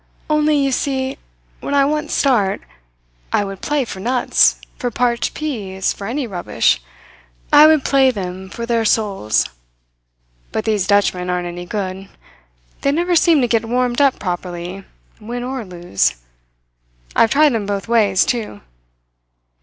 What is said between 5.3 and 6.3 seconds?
peas, for any